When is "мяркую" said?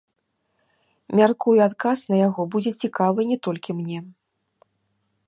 1.19-1.53